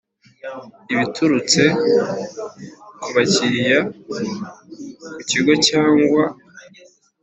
ibiturutse 0.93 1.61
ku 3.01 3.07
bakiriya 3.15 3.79
ku 5.15 5.19
Kigo 5.29 5.53
cyangwa 5.67 6.23